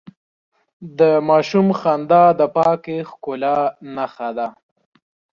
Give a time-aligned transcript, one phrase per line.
[0.99, 3.57] د ماشوم خندا د پاکې ښکلا
[3.95, 4.47] نښه ده.